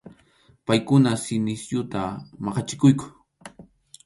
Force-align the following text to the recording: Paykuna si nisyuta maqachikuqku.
Paykuna 0.65 1.11
si 1.23 1.35
nisyuta 1.43 2.01
maqachikuqku. 2.43 3.05